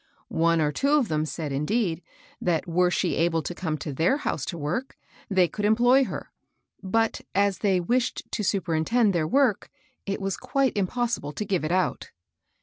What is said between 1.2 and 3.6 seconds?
said^ indeed, tl^at, were me able to